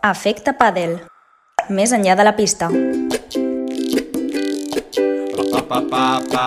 [0.00, 0.94] Efecte pàdel.
[1.68, 2.70] Més enllà de la pista.
[5.68, 6.46] pa pa pa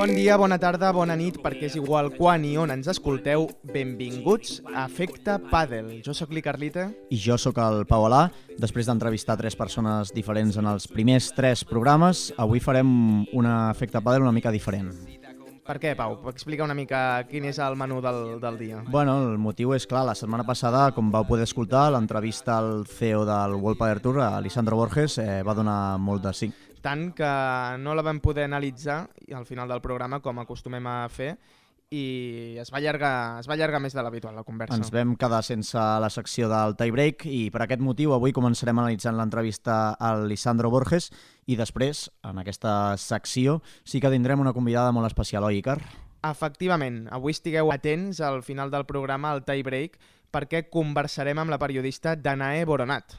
[0.06, 3.48] Bon dia, bona tarda, bona nit, perquè és igual quan i on ens escolteu.
[3.74, 5.88] Benvinguts a Efecte Padel.
[6.06, 6.84] Jo sóc l'I Carlita.
[7.10, 8.28] I jo sóc el Pau Alà.
[8.54, 12.86] Després d'entrevistar tres persones diferents en els primers tres programes, avui farem
[13.34, 14.94] un Efecte Padel una mica diferent.
[15.66, 16.14] Per què, Pau?
[16.30, 18.84] Explica una mica quin és el menú del, del dia.
[18.86, 23.24] Bueno, el motiu és clar, la setmana passada, com vau poder escoltar, l'entrevista al CEO
[23.26, 26.52] del World Power Tour, a Borges, eh, va donar molt de sí.
[26.84, 27.28] Tant que
[27.82, 31.34] no la vam poder analitzar al final del programa, com acostumem a fer,
[31.90, 34.74] i es va allargar, es va allargar més de l'habitual la conversa.
[34.74, 39.16] Ens vam quedar sense la secció del tie-break i per aquest motiu avui començarem analitzant
[39.18, 41.12] l'entrevista al Lisandro Borges
[41.46, 45.78] i després, en aquesta secció, sí que tindrem una convidada molt especial, oi, Icar?
[46.26, 50.00] Efectivament, avui estigueu atents al final del programa, al tie break,
[50.34, 53.14] perquè conversarem amb la periodista Danae Boronat.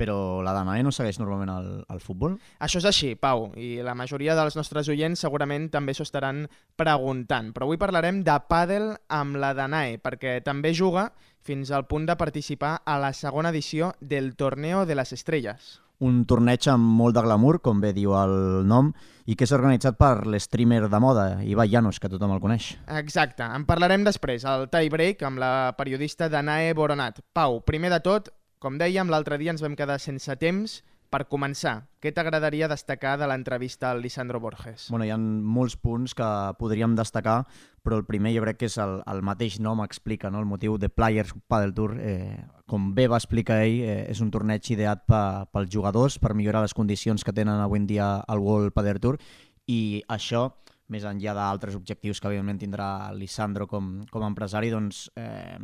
[0.00, 2.38] Però la Danae no segueix normalment el, el futbol?
[2.64, 6.46] Això és així, Pau, i la majoria dels nostres oients segurament també s'ho estaran
[6.80, 7.50] preguntant.
[7.52, 11.10] Però avui parlarem de pàdel amb la Danae, perquè també juga
[11.44, 15.78] fins al punt de participar a la segona edició del Torneo de les Estrelles.
[16.00, 18.88] Un torneig amb molt de glamour, com bé diu el nom,
[19.28, 22.70] i que és organitzat per l'streamer de moda, Ibai Llanos, que tothom el coneix.
[22.96, 27.20] Exacte, en parlarem després, al tie break, amb la periodista Danae Boronat.
[27.36, 30.80] Pau, primer de tot, com dèiem, l'altre dia ens vam quedar sense temps
[31.10, 31.88] per començar.
[31.98, 34.86] Què t'agradaria destacar de l'entrevista al Lisandro Borges?
[34.92, 36.28] Bueno, hi ha molts punts que
[36.60, 37.40] podríem destacar,
[37.82, 40.44] però el primer jo crec que és el, el mateix nom explica, no?
[40.44, 41.96] el motiu de Players Padel Tour.
[41.98, 42.38] Eh,
[42.70, 46.62] com bé va explicar ell, eh, és un torneig ideat pe, pels jugadors per millorar
[46.62, 49.18] les condicions que tenen avui en dia al World Padel Tour
[49.66, 50.50] i això
[50.90, 55.58] més enllà d'altres objectius que evidentment tindrà Lisandro com, com a empresari, doncs eh,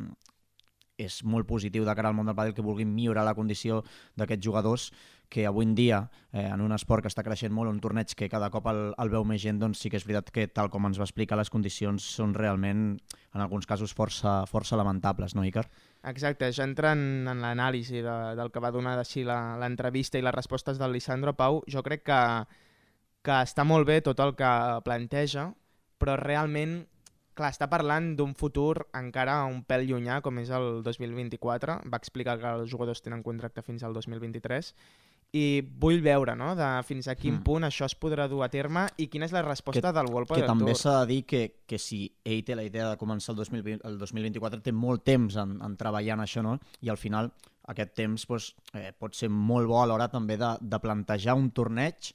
[0.96, 3.82] és molt positiu de cara al món del pàdel que vulguin millorar la condició
[4.16, 4.90] d'aquests jugadors
[5.28, 8.28] que avui en dia, eh, en un esport que està creixent molt, un torneig que
[8.30, 10.86] cada cop el, el veu més gent, doncs sí que és veritat que, tal com
[10.86, 12.86] ens va explicar, les condicions són realment,
[13.34, 15.66] en alguns casos, força, força lamentables, no, Icar?
[16.06, 20.78] Exacte, ja entrant en l'anàlisi de, del que va donar així l'entrevista i les respostes
[20.78, 22.20] del Lisandro Pau, jo crec que,
[23.26, 24.52] que està molt bé tot el que
[24.86, 25.50] planteja,
[25.98, 26.84] però realment
[27.36, 31.80] clar, està parlant d'un futur encara un pèl llunyà, com és el 2024.
[31.92, 34.72] Va explicar que els jugadors tenen contracte fins al 2023
[35.36, 36.52] i vull veure no?
[36.56, 37.44] de fins a quin mm.
[37.46, 40.30] punt això es podrà dur a terme i quina és la resposta que, del World
[40.32, 43.40] Que també s'ha de dir que, que si ell té la idea de començar el,
[43.42, 46.56] 2020, el 2024 té molt temps en, en treballar en això no?
[46.80, 47.32] i al final
[47.72, 51.50] aquest temps doncs, eh, pot ser molt bo a l'hora també de, de plantejar un
[51.50, 52.12] torneig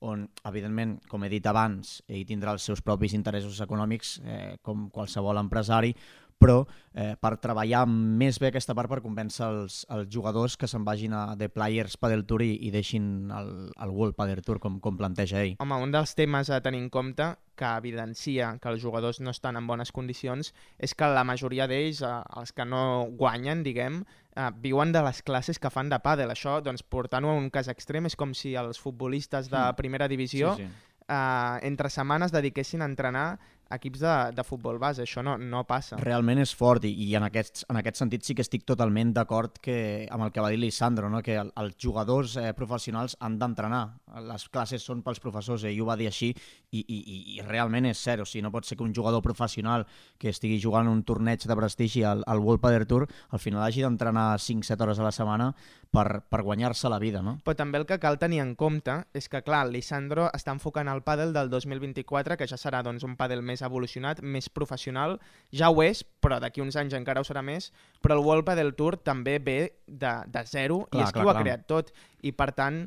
[0.00, 4.88] on, evidentment, com he dit abans, ell tindrà els seus propis interessos econòmics, eh, com
[4.94, 5.94] qualsevol empresari,
[6.38, 6.62] però
[6.94, 11.12] eh, per treballar més bé aquesta part per convèncer els, els jugadors que se'n vagin
[11.12, 14.96] a The Players Padel Tour i, i deixin el, el World Padel Tour com, com
[14.96, 15.56] planteja ell.
[15.62, 19.58] Home, un dels temes a tenir en compte que evidencia que els jugadors no estan
[19.58, 24.04] en bones condicions és que la majoria d'ells, eh, els que no guanyen, diguem,
[24.38, 26.30] eh, viuen de les classes que fan de pàdel.
[26.30, 30.54] Això, doncs, portant-ho a un cas extrem, és com si els futbolistes de primera divisió
[30.54, 30.70] Sí, sí.
[31.08, 33.28] eh, entre setmanes dediquessin a entrenar
[33.74, 35.04] equips de, de futbol base.
[35.04, 35.98] Això no, no passa.
[36.02, 39.58] Realment és fort i, i en, aquest, en aquest sentit sí que estic totalment d'acord
[39.62, 41.22] que amb el que va dir Lisandro, no?
[41.24, 43.82] que el, els jugadors eh, professionals han d'entrenar.
[44.28, 47.90] Les classes són pels professors, ell ho va dir així i, i, i, i realment
[47.90, 48.24] és cert.
[48.24, 49.86] O sigui, no pot ser que un jugador professional
[50.18, 53.84] que estigui jugant un torneig de prestigi al, al World Padel Tour al final hagi
[53.84, 55.52] d'entrenar 5-7 hores a la setmana
[55.90, 57.22] per, per guanyar-se la vida.
[57.22, 57.38] No?
[57.44, 61.02] Però també el que cal tenir en compte és que, clar, Lisandro està enfocant el
[61.06, 65.18] pàdel del 2024, que ja serà doncs, un pàdel més evolucionat, més professional.
[65.50, 67.72] Ja ho és, però d'aquí uns anys encara ho serà més.
[68.04, 71.26] Però el World Padel Tour també ve de, de zero Clar, i és qui clar,
[71.26, 71.42] ho ha clar.
[71.44, 71.92] creat tot.
[72.22, 72.84] I, per tant,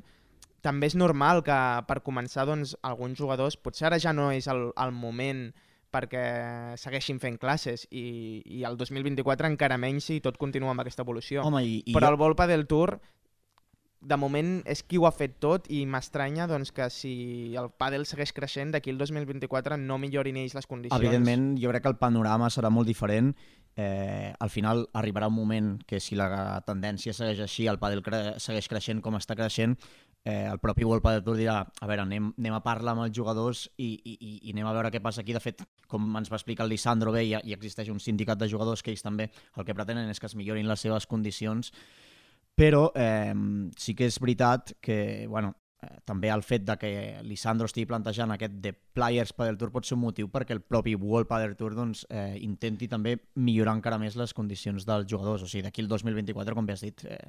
[0.61, 4.69] també és normal que per començar doncs, alguns jugadors, potser ara ja no és el,
[4.77, 5.47] el moment
[5.91, 11.03] perquè segueixin fent classes i, i el 2024 encara menys si tot continua amb aquesta
[11.03, 11.41] evolució.
[11.43, 12.95] Home, i, i Però jo- el Volpa del Tour
[14.01, 17.13] de moment és qui ho ha fet tot i m'estranya doncs, que si
[17.57, 20.97] el pàdel segueix creixent d'aquí el 2024 no millorin ells les condicions.
[20.97, 23.35] Evidentment, jo crec que el panorama serà molt diferent.
[23.77, 28.39] Eh, al final arribarà un moment que si la tendència segueix així, el pàdel cre
[28.41, 29.77] segueix creixent com està creixent,
[30.25, 33.15] eh, el propi World Padel Tour dirà a veure, anem, anem a parlar amb els
[33.15, 35.37] jugadors i, i, i anem a veure què passa aquí.
[35.37, 38.49] De fet, com ens va explicar el Lisandro bé, hi, hi existeix un sindicat de
[38.49, 41.71] jugadors que ells també el que pretenen és que es millorin les seves condicions
[42.55, 43.33] però eh,
[43.77, 46.91] sí que és veritat que, bueno, eh, també el fet de que
[47.25, 50.95] Lisandro estigui plantejant aquest de Players Padel Tour pot ser un motiu perquè el propi
[50.95, 55.43] World Padel Tour doncs, eh, intenti també millorar encara més les condicions dels jugadors.
[55.43, 57.19] O sigui, d'aquí el 2024, com bé has dit, eh,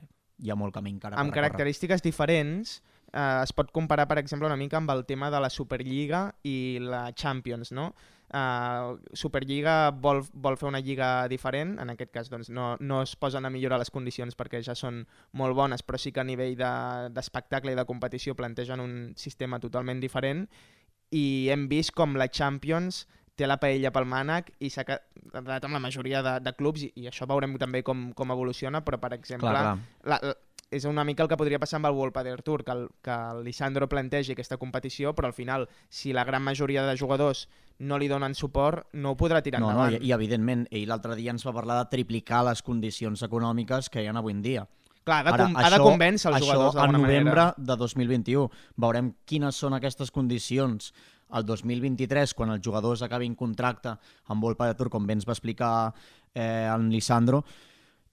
[0.42, 2.80] hi ha molt camí encara amb característiques diferents
[3.12, 6.78] eh, es pot comparar, per exemple, una mica amb el tema de la Superliga i
[6.82, 7.92] la Champions, no?
[8.32, 13.12] Uh, Superliga vol, vol fer una lliga diferent, en aquest cas doncs, no, no es
[13.20, 15.02] posen a millorar les condicions perquè ja són
[15.36, 18.94] molt bones, però sí que a nivell de- d'espectacle de, i de competició plantegen un
[19.20, 20.46] sistema totalment diferent
[21.12, 23.02] i hem vist com la Champions
[23.36, 26.92] té la paella pel mànec i s'ha quedat amb la majoria de, de clubs i,
[27.04, 29.76] i això veurem també com, com evoluciona, però per exemple Clar, clar.
[30.08, 30.34] la, la,
[30.72, 33.44] és una mica el que podria passar amb el World Tour, que el, que el
[33.44, 37.46] Lisandro plantegi aquesta competició, però al final, si la gran majoria de jugadors
[37.78, 40.02] no li donen suport, no ho podrà tirar No, no, endavant.
[40.02, 44.02] i, i evidentment, ell l'altre dia ens va parlar de triplicar les condicions econòmiques que
[44.02, 44.66] hi ha avui en dia.
[45.04, 47.54] Clar, ha de, com, ha de convèncer els jugadors Això a d'alguna novembre manera.
[47.58, 48.48] de 2021.
[48.76, 50.92] Veurem quines són aquestes condicions
[51.32, 53.96] el 2023, quan els jugadors acabin contracte
[54.28, 55.92] amb World Padel Tour, com bé ens va explicar
[56.34, 57.42] eh, en Lisandro,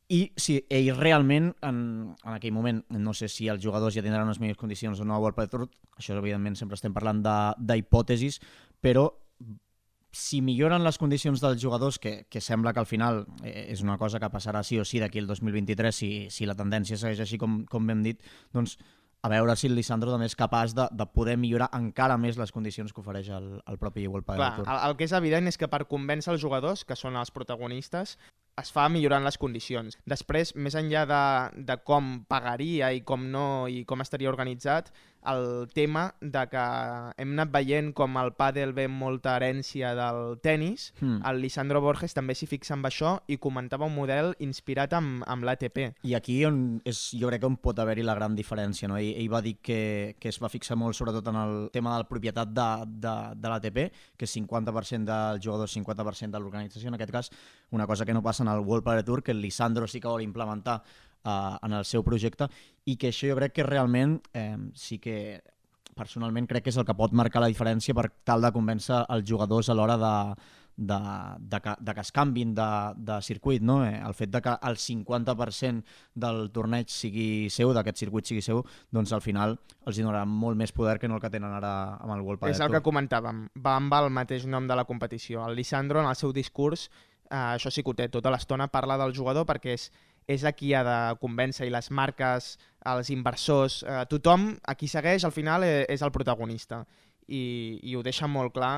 [0.10, 4.26] i si ell realment, en, en aquell moment, no sé si els jugadors ja tindran
[4.26, 5.68] unes millors condicions o no a Padel Tour,
[6.00, 8.40] això evidentment sempre estem parlant de- d'hipòtesis,
[8.82, 9.12] però
[10.12, 13.98] si milloren les condicions dels jugadors, que, que sembla que al final eh, és una
[14.02, 17.38] cosa que passarà sí o sí d'aquí el 2023, si, si la tendència segueix així
[17.38, 18.24] com, com hem dit,
[18.54, 18.78] doncs
[19.22, 22.54] a veure si el Lisandro també és capaç de, de poder millorar encara més les
[22.56, 24.70] condicions que ofereix el, el propi World Padel Clar, Tour.
[24.72, 28.16] el, el que és evident és que per convèncer els jugadors, que són els protagonistes,
[28.60, 29.96] es fa millorant les condicions.
[30.10, 31.22] Després, més enllà de,
[31.68, 34.92] de com pagaria i com no i com estaria organitzat,
[35.28, 36.64] el tema de que
[37.18, 41.22] hem anat veient com el pàdel ve molta herència del tennis, Hmm.
[41.26, 45.44] el Lisandro Borges també s'hi fixa amb això i comentava un model inspirat amb, amb
[45.44, 45.94] l'ATP.
[46.04, 48.88] I aquí on és, jo crec que on pot haver-hi la gran diferència.
[48.88, 48.98] No?
[48.98, 52.04] Ell, ell va dir que, que es va fixar molt sobretot en el tema de
[52.04, 53.80] la propietat de, de, de l'ATP,
[54.18, 57.32] que és 50% del jugador, 50% de l'organització, en aquest cas,
[57.72, 60.08] una cosa que no passa en el World Padel Tour, que el Lisandro sí que
[60.08, 60.84] vol implementar
[61.24, 62.50] eh, en el seu projecte,
[62.86, 65.42] i que això jo crec que realment eh, sí que
[66.00, 69.28] personalment crec que és el que pot marcar la diferència per tal de convèncer els
[69.28, 70.14] jugadors a l'hora de,
[70.80, 71.00] de,
[71.40, 73.82] de, que, de que es canvin de, de circuit, no?
[73.86, 75.84] Eh, el fet de que el 50%
[76.16, 78.64] del torneig sigui seu, d'aquest circuit sigui seu,
[78.96, 82.16] doncs al final els donarà molt més poder que no el que tenen ara amb
[82.16, 85.44] el World Padel És el que comentàvem, va amb el mateix nom de la competició.
[85.50, 86.88] El Lisandro, en el seu discurs,
[87.30, 89.90] eh, això sí que ho té, tota l'estona parla del jugador perquè és,
[90.30, 92.52] és a qui ha de convèncer i les marques,
[92.92, 96.84] els inversors, eh, tothom a qui segueix al final eh, és el protagonista
[97.26, 98.76] i, i ho deixa molt clar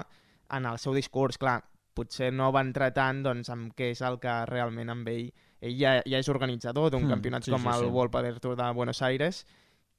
[0.56, 1.40] en el seu discurs.
[1.42, 1.60] Clar,
[1.96, 5.32] potser no va entrar tant doncs, amb què és el que realment amb ell...
[5.62, 7.90] Ell ja, ja és organitzador d'un Mm, campionat sí, com sí, el sí.
[7.94, 9.44] World Padel Tour de Buenos Aires,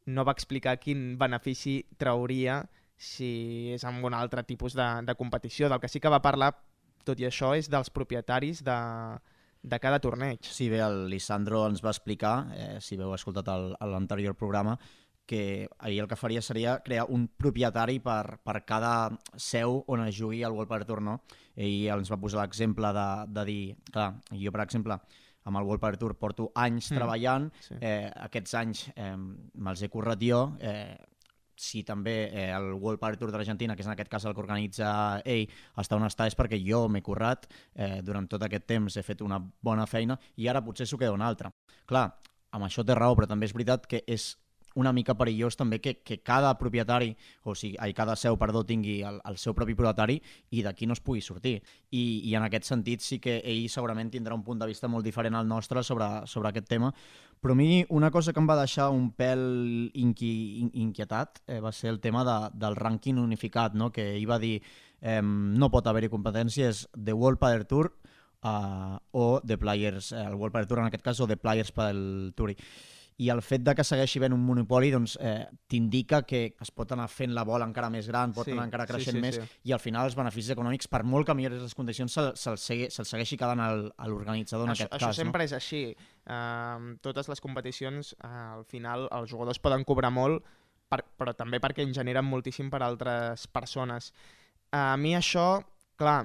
[0.07, 2.65] no va explicar quin benefici trauria
[2.97, 5.69] si és amb un altre tipus de, de competició.
[5.69, 6.51] Del que sí que va parlar,
[7.07, 8.79] tot i això, és dels propietaris de,
[9.63, 10.43] de cada torneig.
[10.43, 14.77] Sí, bé, el Lisandro ens va explicar, eh, si veu escoltat l'anterior programa,
[15.27, 20.17] que ahir el que faria seria crear un propietari per, per cada seu on es
[20.19, 21.21] jugui el World Padel Tour, no?
[21.55, 23.63] Ell ens va posar l'exemple de, de dir,
[23.95, 24.99] clar, jo, per exemple,
[25.45, 27.79] amb el World Padel Tour porto anys mm, treballant, sí.
[27.81, 30.99] eh, aquests anys eh, me'ls he currat jo, eh,
[31.63, 34.43] si també eh, el World Padel Tour d'Argentina, que és en aquest cas el que
[34.43, 34.91] organitza
[35.23, 35.47] ell,
[35.79, 39.23] està on està és perquè jo m'he currat, eh, durant tot aquest temps he fet
[39.23, 41.53] una bona feina i ara potser s'ho queda un altre.
[41.87, 42.09] Clar,
[42.53, 44.33] amb això té raó, però també és veritat que és
[44.75, 47.13] una mica perillós també que, que cada propietari,
[47.45, 50.19] o sigui, cada seu, perdó, tingui el, el seu propi propietari
[50.51, 51.59] i d'aquí no es pugui sortir.
[51.91, 55.05] I, I en aquest sentit sí que ell segurament tindrà un punt de vista molt
[55.05, 56.93] diferent al nostre sobre, sobre aquest tema,
[57.43, 59.43] però a mi una cosa que em va deixar un pèl
[59.99, 60.31] inqui,
[60.63, 63.91] in, inquietat eh, va ser el tema de, del rànquing unificat, no?
[63.91, 64.61] que ell va dir
[65.01, 67.91] eh, no pot haver-hi competències de World Padel Tour
[68.47, 71.73] uh, o de Players, eh, el World Padel Tour en aquest cas, o de Players
[71.73, 72.55] Padel Tour.
[73.23, 76.91] I el fet de que segueixi havent un monopoli doncs, eh, t'indica que es pot
[76.97, 79.39] anar fent la bola encara més gran, pot Sí, anar encara sí, creixent sí, més,
[79.39, 79.61] sí.
[79.69, 82.89] i al final els beneficis econòmics, per molt que millores les condicions, se'l se segui,
[82.91, 85.21] se segueixi quedant al, a l'organitzador en això, aquest això cas.
[85.23, 85.85] sempre és així.
[86.27, 90.43] Uh, totes les competicions, uh, al final, els jugadors poden cobrar molt,
[90.91, 94.13] per, però també perquè en generen moltíssim per altres persones.
[94.73, 95.61] Uh, a mi això,
[96.01, 96.25] clar,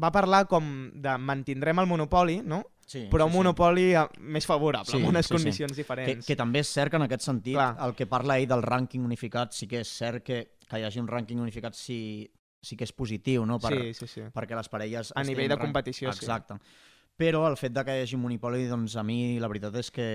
[0.00, 2.62] va parlar com de mantindrem el monopoli, no?
[2.90, 3.38] Sí, però un sí, sí.
[3.38, 4.02] monopoli eh,
[4.34, 5.36] més favorable, Sí, amb unes sí, sí.
[5.36, 6.26] condicions Que, diferents.
[6.26, 7.76] que també és cert que en aquest sentit Clar.
[7.86, 10.98] el que parla ell del rànquing unificat sí que és cert que, que hi hagi
[10.98, 12.00] un rànquing unificat sí,
[12.60, 13.60] sí que és positiu, no?
[13.62, 14.22] Per, Sí, sí, sí.
[14.34, 15.12] perquè les parelles...
[15.14, 16.24] A nivell de rank- competició, sí.
[16.24, 16.58] Exacte.
[17.20, 19.90] Però el fet de que hi hagi un monopoli, doncs a mi la veritat és
[19.94, 20.08] que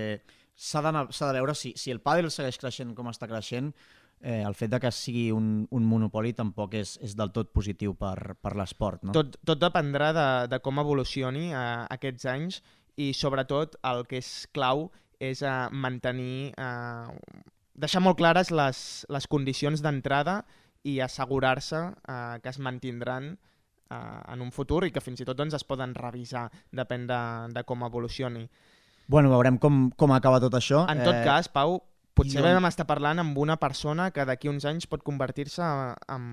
[0.54, 3.72] s'ha de veure si, si el pàdel segueix creixent com està creixent,
[4.22, 7.94] eh, el fet de que sigui un, un monopoli tampoc és, és del tot positiu
[7.98, 9.04] per, per l'esport.
[9.04, 9.14] No?
[9.16, 11.64] Tot, tot dependrà de, de com evolucioni eh,
[11.96, 12.60] aquests anys
[12.96, 14.88] i sobretot el que és clau
[15.20, 17.42] és eh, mantenir, eh,
[17.76, 18.78] deixar molt clares les,
[19.12, 20.42] les condicions d'entrada
[20.86, 23.34] i assegurar-se eh, que es mantindran
[23.90, 27.20] eh, en un futur i que fins i tot doncs, es poden revisar, depèn de,
[27.54, 28.46] de com evolucioni.
[29.06, 30.84] Bueno, veurem com, com acaba tot això.
[30.90, 31.24] En tot eh...
[31.26, 31.78] cas, Pau,
[32.16, 35.66] potser i vam estar parlant amb una persona que d'aquí uns anys pot convertir-se
[36.16, 36.30] en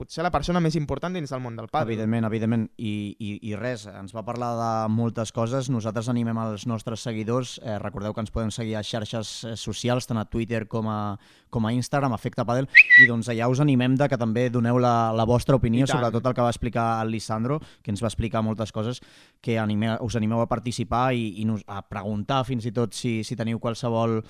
[0.00, 1.90] potser la persona més important dins del món del pàdel.
[1.92, 2.64] Evidentment, evidentment.
[2.80, 5.68] I, i, I res, ens va parlar de moltes coses.
[5.70, 7.58] Nosaltres animem els nostres seguidors.
[7.60, 11.18] Eh, recordeu que ens podem seguir a xarxes eh, socials, tant a Twitter com a,
[11.52, 12.68] com a Instagram, Efecte Padel,
[13.02, 15.98] i doncs allà us animem de que també doneu la, la vostra opinió I tant.
[15.98, 19.02] sobre tot el que va explicar el Lisandro, que ens va explicar moltes coses,
[19.42, 23.20] que anime, us animeu a participar i, i nos, a preguntar fins i tot si,
[23.26, 24.20] si teniu qualsevol,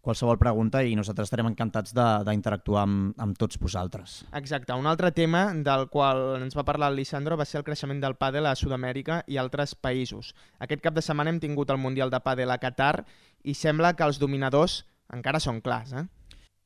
[0.00, 4.22] qualsevol pregunta i nosaltres estarem encantats de- d'interactuar amb, amb tots vosaltres.
[4.32, 4.72] Exacte.
[4.72, 8.14] Un altre tema del qual ens va parlar el Lisandro va ser el creixement del
[8.16, 10.34] pàdel a Sud-amèrica i altres països.
[10.58, 13.04] Aquest cap de setmana hem tingut el Mundial de Pàdel a Qatar
[13.44, 16.06] i sembla que els dominadors encara són clars, eh?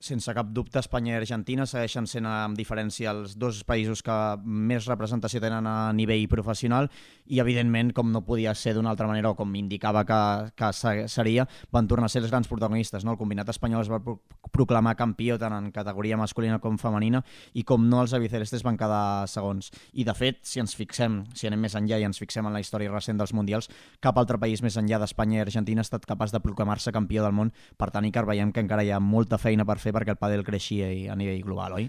[0.05, 4.13] Sense cap dubte, Espanya i Argentina segueixen sent amb diferència els dos països que
[4.45, 6.91] més representació tenen a nivell professional
[7.25, 10.19] i, evidentment, com no podia ser d'una altra manera o com indicava que,
[10.61, 13.01] que se- seria, van tornar a ser els grans protagonistes.
[13.07, 13.15] No?
[13.15, 14.19] El combinat espanyol es va pro
[14.55, 17.23] proclamar campió tant en categoria masculina com femenina
[17.57, 19.71] i, com no, els albicelestes van quedar segons.
[19.95, 22.61] I, de fet, si ens fixem, si anem més enllà i ens fixem en la
[22.61, 23.71] història recent dels Mundials,
[24.05, 27.33] cap altre país més enllà d'Espanya i Argentina ha estat capaç de proclamar-se campió del
[27.35, 27.55] món.
[27.81, 30.45] Per tant, Icar, veiem que encara hi ha molta feina per fer perquè el pàdel
[30.47, 31.89] creixia a nivell global, oi?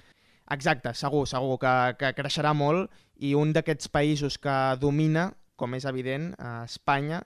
[0.53, 5.87] Exacte, segur, segur que, que creixerà molt i un d'aquests països que domina, com és
[5.89, 7.23] evident, a Espanya,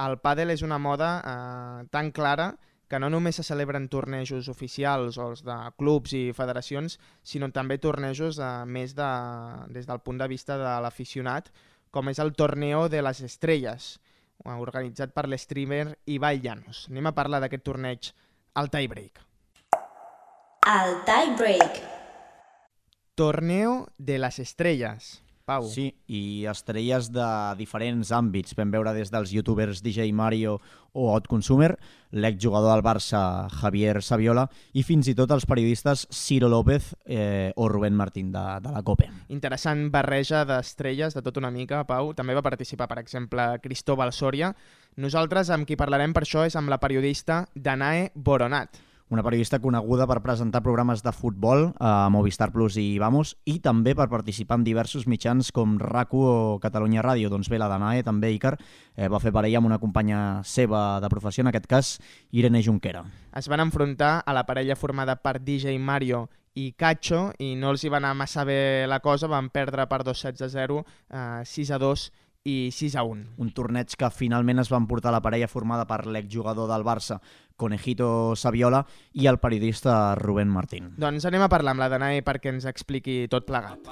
[0.00, 2.52] el pàdel és una moda eh, tan clara
[2.90, 7.78] que no només se celebren tornejos oficials o els de clubs i federacions, sinó també
[7.78, 9.10] tornejos eh, més de,
[9.70, 11.52] des del punt de vista de l'aficionat,
[11.90, 13.92] com és el Torneo de les Estrelles,
[14.44, 16.86] eh, organitzat per l'streamer Ibai Llanos.
[16.90, 18.12] Anem a parlar d'aquest torneig
[18.58, 19.22] al tiebreak.
[20.60, 21.78] El tie break.
[23.14, 25.22] Torneo de les Estrelles.
[25.48, 25.64] Pau.
[25.64, 27.24] Sí, i estrelles de
[27.56, 28.52] diferents àmbits.
[28.58, 30.58] Vam veure des dels youtubers DJ Mario
[30.92, 31.70] o Hot Consumer,
[32.12, 33.22] l'exjugador del Barça
[33.54, 34.44] Javier Saviola
[34.76, 38.84] i fins i tot els periodistes Ciro López eh, o Rubén Martín de, de la
[38.84, 39.08] COPE.
[39.32, 42.12] Interessant barreja d'estrelles de tot una mica, Pau.
[42.12, 44.52] També va participar, per exemple, Cristóbal Soria.
[45.00, 48.84] Nosaltres amb qui parlarem per això és amb la periodista Danae Boronat.
[49.10, 53.96] Una periodista coneguda per presentar programes de futbol a Movistar Plus i Vamos i també
[53.98, 57.26] per participar en diversos mitjans com RACU o Catalunya Ràdio.
[57.32, 58.54] Doncs bé, la Danae, també Icar,
[58.94, 61.90] eh, va fer parella amb una companya seva de professió, en aquest cas
[62.30, 63.02] Irene Junquera.
[63.34, 67.82] Es van enfrontar a la parella formada per DJ Mario i Cacho i no els
[67.82, 71.42] hi va anar massa bé la cosa, van perdre per 2 sets a 0, eh,
[71.42, 72.12] 6 a 2
[72.44, 73.34] i 6 a 1.
[73.36, 77.20] un torneig que finalment es va emportar la parella formada per l'exjugador del Barça,
[77.56, 80.94] Conejito Saviola, i el periodista Rubén Martín.
[80.96, 83.84] Doncs anem a parlar amb la Danae perquè ens expliqui tot plegat.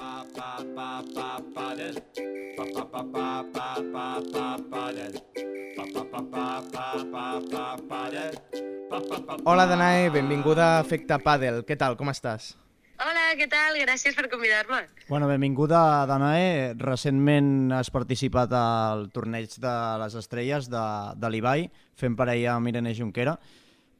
[9.45, 11.61] Hola Danae, benvinguda a Efecte Padel.
[11.69, 12.55] Què tal, com estàs?
[12.99, 13.77] Hola, què tal?
[13.79, 14.81] Gràcies per convidar-me.
[15.07, 16.73] Bueno, benvinguda, Danae.
[16.79, 20.81] Recentment has participat al torneig de les estrelles de,
[21.15, 23.37] de l'Ibai, fent parella amb Irene Junquera.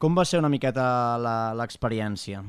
[0.00, 0.84] Com va ser una miqueta
[1.20, 2.42] la- l'experiència?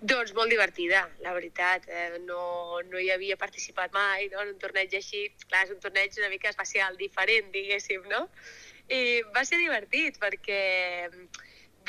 [0.00, 1.84] Doncs molt divertida, la veritat.
[1.90, 4.40] Eh, no, no hi havia participat mai no?
[4.44, 5.26] en un torneig així.
[5.48, 8.28] Clar, és un torneig una mica especial, diferent, diguéssim, no?
[8.88, 10.62] I va ser divertit perquè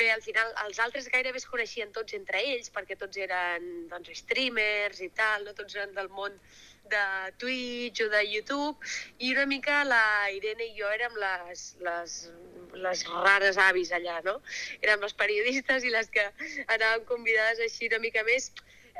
[0.00, 4.10] bé, al final els altres gairebé es coneixien tots entre ells perquè tots eren doncs,
[4.22, 5.54] streamers i tal, no?
[5.58, 6.36] tots eren del món
[6.90, 7.04] de
[7.38, 10.02] Twitch o de YouTube i una mica la
[10.34, 12.16] Irene i jo érem les, les,
[12.86, 14.40] les rares avis allà, no?
[14.80, 16.26] Érem les periodistes i les que
[16.66, 18.50] anàvem convidades així una mica més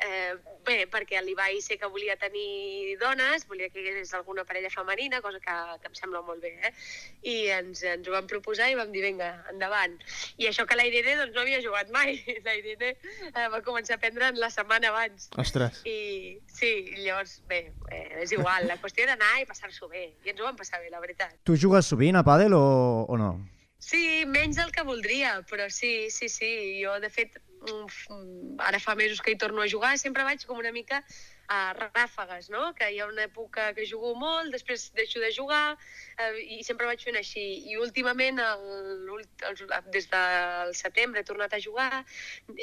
[0.00, 0.34] Eh,
[0.66, 5.20] bé, perquè l'Ibai sé que volia tenir dones, volia que hi hagués alguna parella femenina,
[5.24, 6.72] cosa que, que em sembla molt bé, eh?
[7.26, 9.96] I ens, ens ho vam proposar i vam dir, vinga, endavant.
[10.40, 12.18] I això que la Irene doncs, no havia jugat mai.
[12.46, 15.28] La Irene eh, va començar a aprendre la setmana abans.
[15.38, 15.82] Ostres.
[15.88, 16.72] I sí,
[17.04, 20.10] llavors, bé, eh, és igual, la qüestió era anar i passar-s'ho bé.
[20.24, 21.36] I ens ho vam passar bé, la veritat.
[21.44, 22.64] Tu jugues sovint a pàdel o,
[23.08, 23.34] o no?
[23.80, 26.50] Sí, menys del que voldria, però sí, sí, sí.
[26.82, 27.38] Jo, de fet,
[28.60, 30.98] ara fa mesos que hi torno a jugar, sempre vaig com una mica
[31.50, 32.74] a ràfegues, no?
[32.76, 35.78] Que hi ha una època que jugo molt, després deixo de jugar,
[36.20, 37.42] eh, i sempre vaig fent així.
[37.72, 39.64] I últimament, el, els-
[39.96, 42.04] des del setembre, he tornat a jugar,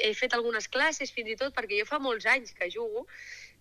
[0.06, 3.04] he fet algunes classes fins i tot, perquè jo fa molts anys que jugo,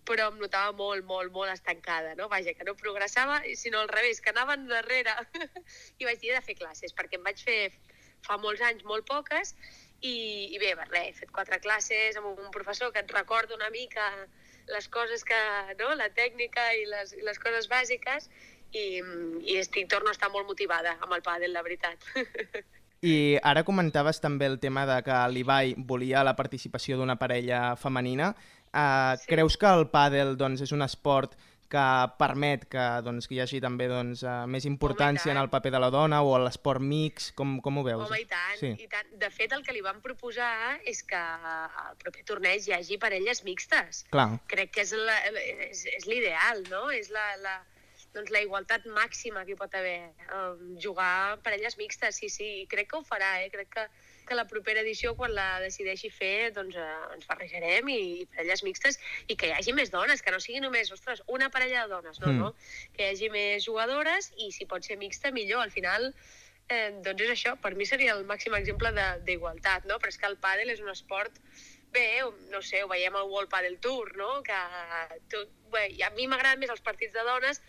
[0.08, 2.30] però em notava molt, molt, molt estancada, no?
[2.32, 5.14] Vaja, que no progressava, sinó al revés, que anava endarrere.
[6.00, 7.60] I vaig dir de fer classes, perquè em vaig fer
[8.26, 9.54] fa molts anys molt poques,
[10.02, 10.16] i,
[10.54, 14.06] i bé, res, he fet quatre classes amb un professor que et recorda una mica
[14.68, 15.40] les coses que,
[15.80, 18.30] no?, la tècnica i les, i les coses bàsiques,
[18.76, 18.88] i,
[19.48, 22.04] i estic, torno a estar molt motivada amb el pàdel, la veritat.
[23.06, 28.32] I ara comentaves també el tema de que l'Ibai volia la participació d'una parella femenina.
[28.78, 29.26] Uh, Sí.
[29.32, 31.34] Creus que el pàdel doncs, és un esport
[31.68, 31.84] que
[32.20, 35.80] permet que, doncs, que hi hagi també doncs, uh, més importància en el paper de
[35.84, 37.32] la dona o l'esport mix?
[37.36, 38.06] Com, com ho veus?
[38.06, 38.70] Home, i tant, Sí.
[38.80, 39.10] i tant.
[39.20, 43.44] De fet, el que li van proposar és que al proper torneig hi hagi parelles
[43.44, 44.06] mixtes.
[44.14, 45.20] Clar, crec que és la-
[45.72, 46.90] és, és l'ideal, no?
[46.92, 47.58] És la, la,
[48.14, 50.14] doncs la igualtat màxima que hi pot haver.
[50.32, 53.50] Um, jugar parelles mixtes, sí, sí, i crec que ho farà, eh?
[53.52, 53.88] Crec que,
[54.28, 58.64] que la propera edició, quan la decideixi fer, doncs eh, ens barrejarem i, i parelles
[58.68, 61.94] mixtes i que hi hagi més dones, que no sigui només, ostres, una parella de
[61.96, 62.38] dones, no, Mm.
[62.44, 62.52] no?
[62.98, 65.62] Que hi hagi més jugadores i si pot ser mixta, millor.
[65.64, 66.14] Al final,
[66.70, 69.98] eh, doncs és això, per mi seria el màxim exemple de- d'igualtat, no?
[70.00, 71.32] Però és que el pàdel és un esport
[71.90, 72.20] bé,
[72.52, 74.44] no sé, ho veiem al World Padel Tour, no?
[74.44, 74.58] Que
[75.32, 77.62] tot, bé, a mi m'agraden més els partits de dones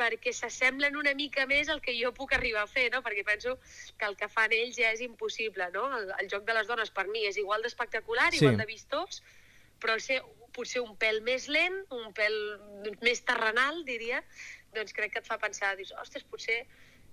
[0.00, 3.02] perquè s'assemblen una mica més al que jo puc arribar a fer, no?
[3.04, 3.58] Perquè penso
[3.98, 5.86] que el que fan ells ja és impossible, no?
[5.98, 8.40] El, el joc de les dones per mi és igual d'espectacular, Sí.
[8.42, 9.22] igual de vistós,
[9.80, 10.20] però ser
[10.56, 12.34] potser un pèl més lent, un pèl
[13.04, 14.22] més terrenal, diria,
[14.74, 16.64] doncs crec que et fa pensar, dius, ostres, potser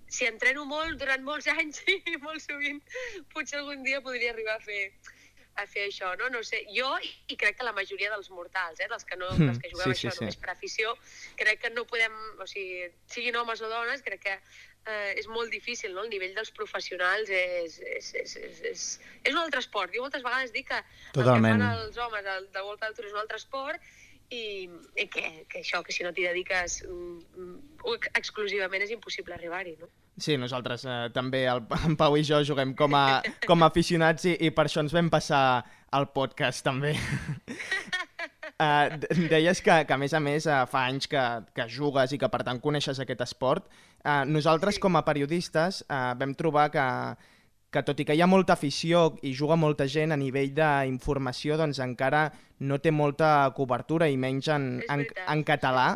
[0.08, 2.82] si entreno molt durant molts anys i molt sovint,
[3.34, 4.91] potser algun dia podria arribar a fer
[5.58, 6.30] a fer això, no?
[6.34, 9.50] No sé, jo i, crec que la majoria dels mortals, eh, dels que, no, Mm,
[9.50, 10.24] dels que juguem sí, sí, això sí.
[10.24, 10.96] només per afició,
[11.36, 14.36] crec que no podem, o sigui, siguin homes o dones, crec que
[14.88, 16.06] eh, és molt difícil, no?
[16.06, 18.86] El nivell dels professionals és, és, és, és, és,
[19.24, 19.94] és un altre esport.
[19.94, 20.82] Jo moltes vegades dic que
[21.14, 21.58] Totalment.
[21.58, 23.90] el que fan els homes del World Padel Tour és un altre esport
[24.29, 24.67] i,
[25.00, 29.78] i que, que això, que si no t'hi dediques mm, mm, exclusivament és impossible arribar-hi,
[29.80, 29.89] no?
[30.17, 34.25] Sí, nosaltres eh, també, el, en Pau i jo, juguem com a, com a aficionats
[34.28, 35.43] i, i per això ens vam passar
[35.95, 36.95] al podcast també.
[38.58, 38.89] Uh,
[39.30, 41.21] deies que, que, a més a més, uh, fa anys que,
[41.54, 43.67] que jugues i que, per tant, coneixes aquest esport.
[44.02, 44.82] Uh, nosaltres, Sí.
[44.82, 46.86] com a periodistes, uh, vam trobar que,
[47.71, 51.58] que, tot i que hi ha molta afició i juga molta gent, a nivell d'informació,
[51.60, 52.27] doncs encara
[52.60, 55.89] no té molta cobertura, i menys en, en, en català.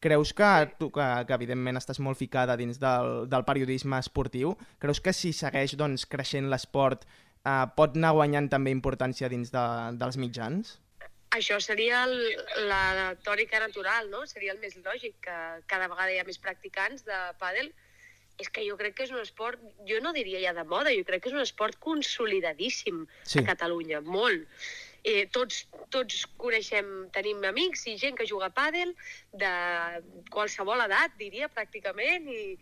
[0.00, 5.02] Creus que tu, que, que evidentment estàs molt ficada dins del, del periodisme esportiu, creus
[5.02, 9.64] que si segueix doncs, creixent l'esport eh, pot anar guanyant també importància dins de,
[9.98, 10.76] dels mitjans?
[11.34, 12.14] Això seria el,
[12.70, 14.22] la tòrica natural, no?
[14.30, 15.36] Seria el més lògic, que
[15.68, 17.68] cada vegada hi ha més practicants de pàdel.
[18.38, 21.04] És que jo crec que és un esport, jo no diria ja de moda, jo
[21.06, 23.40] crec que és un esport consolidadíssim Sí.
[23.40, 24.46] a Catalunya, molt.
[25.04, 28.94] Eh, tots, tots coneixem, tenim amics i gent que juga a pàdel
[29.32, 29.52] de
[30.30, 32.58] qualsevol edat, diria, pràcticament, i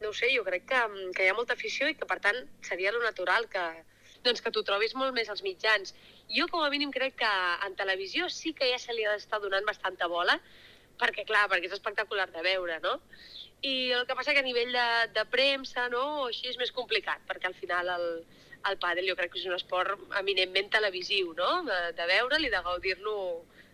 [0.00, 0.80] no sé, jo crec que,
[1.16, 3.64] que hi ha molta afició i que, per tant, seria lo natural que,
[4.22, 5.94] doncs, que t'ho trobis molt més als mitjans.
[6.30, 7.32] Jo, com a mínim, crec que
[7.66, 10.38] en televisió sí que ja se li ha d'estar donant bastanta bola,
[11.00, 12.98] perquè, clar, perquè és espectacular de veure, no?
[13.62, 17.24] I el que passa que a nivell de, de premsa, no?, així és més complicat,
[17.26, 18.08] perquè al final el,
[18.70, 22.52] el pàdel jo crec que és un esport eminentment televisiu, no?, de, de veure'l i
[22.54, 23.16] de gaudir-lo,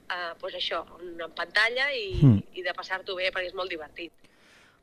[0.08, 2.40] eh, pues això, en pantalla i, Mm.
[2.54, 4.12] i de passar-t'ho bé perquè és molt divertit.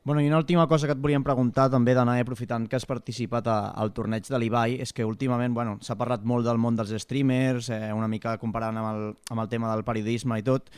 [0.04, 3.46] Bueno, i una última cosa que et volíem preguntar també, d'anar aprofitant que has participat
[3.46, 6.90] a, al torneig de l'Ibai, és que últimament bueno, s'ha parlat molt del món dels
[7.04, 10.70] streamers, eh, una mica comparant amb el, amb el tema del periodisme i tot.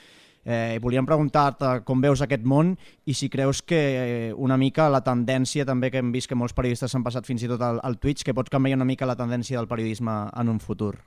[0.44, 2.74] Eh, volíem preguntar-te com veus aquest món
[3.08, 6.52] i si creus que eh, una mica la tendència també que hem vist que molts
[6.52, 9.16] periodistes s'han passat fins i tot al, al Twitch, que pots canviar una mica la
[9.16, 10.98] tendència del periodisme en un futur.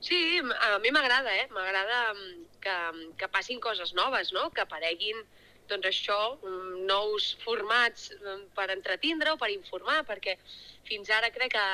[0.00, 1.48] Sí, a mi m'agrada, eh?
[1.52, 2.76] M'agrada mm, que,
[3.20, 4.48] que passin coses noves, no?
[4.54, 5.22] Que apareguin,
[5.70, 10.36] doncs això, mm, nous formats mm, per entretindre o per informar, perquè
[10.86, 11.68] fins ara crec que,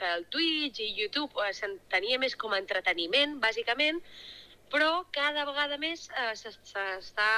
[0.00, 4.02] que el Twitch i YouTube eh, s'entenia més com a entreteniment, bàsicament,
[4.72, 7.28] però cada vegada més eh, s'es- s'està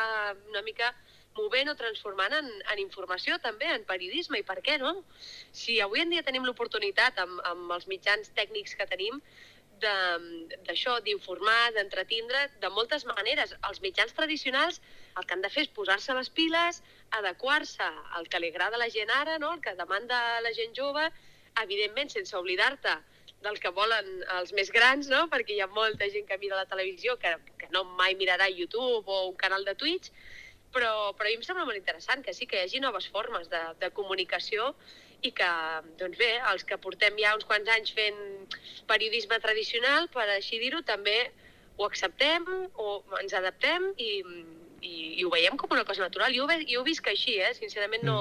[0.48, 0.92] una mica
[1.38, 5.04] movent o transformant en, en informació també, en periodisme, i per què no?
[5.52, 9.20] Si avui en dia tenim l'oportunitat amb, amb els mitjans tècnics que tenim
[9.78, 13.54] de- d'això, d'informar, d'entretindre, de moltes maneres.
[13.68, 14.80] Els mitjans tradicionals
[15.16, 16.82] el que han de fer és posar-se les piles,
[17.20, 17.86] adequar-se
[18.18, 19.52] al que li agrada a la gent ara, no?
[19.54, 21.06] el que demanda la gent jove,
[21.62, 22.96] evidentment sense oblidar-te
[23.44, 25.26] del que volen els més grans, no?
[25.32, 29.06] perquè hi ha molta gent que mira la televisió que, que no mai mirarà YouTube
[29.06, 30.10] o un canal de Twitch,
[30.74, 33.48] però, però a mi em sembla molt interessant que sí que hi hagi noves formes
[33.52, 34.72] de, de comunicació
[35.22, 35.50] i que,
[35.98, 38.18] doncs bé, els que portem ja uns quants anys fent
[38.90, 41.16] periodisme tradicional, per així dir-ho, també
[41.78, 44.10] ho acceptem o ens adaptem i,
[44.82, 46.34] i, i ho veiem com una cosa natural.
[46.34, 47.54] Jo ho, ve, jo ho visc així, eh?
[47.58, 48.20] sincerament no,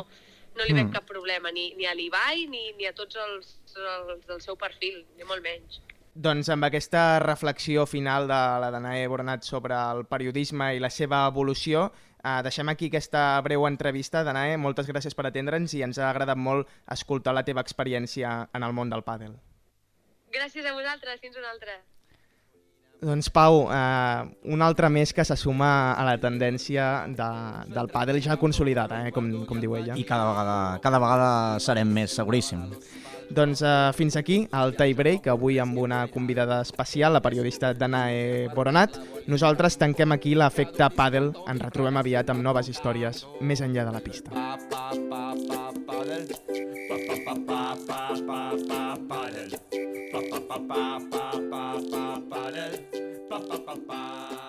[0.57, 0.93] no li veig Mm.
[0.93, 5.05] cap problema, ni, ni a l'Ibai ni, ni a tots els, els del seu perfil,
[5.17, 5.81] ni molt menys.
[6.17, 11.27] Doncs amb aquesta reflexió final de la Danae Boronat sobre el periodisme i la seva
[11.27, 11.91] evolució,
[12.23, 14.23] eh, deixem aquí aquesta breu entrevista.
[14.25, 18.63] Danae, moltes gràcies per atendre'ns i ens ha agradat molt escoltar la teva experiència en
[18.63, 19.37] el món del pàdel.
[20.33, 21.77] Gràcies a vosaltres, fins una altra.
[23.01, 27.27] Doncs Pau, eh, un altre més que se suma a la tendència de,
[27.69, 29.97] del pàdel ja consolidada, eh, com, com diu ella.
[29.97, 31.29] I cada vegada, cada vegada
[31.61, 32.65] serem més, seguríssim.
[33.29, 38.47] Doncs eh, fins aquí el tie break, avui amb una convidada especial, la periodista Danae
[38.55, 38.97] Boronat.
[39.27, 44.01] Nosaltres tanquem aquí l'efecte pàdel, ens retrobem aviat amb noves històries més enllà de la
[44.01, 44.31] pista.
[44.33, 46.25] pa pa pa pa paddle.
[46.89, 49.66] Pa pa pa pa pa pa pa paddle.
[50.47, 52.79] Pa pa pa pa pa pa pa paddle.
[53.29, 54.46] Pa pa pa pa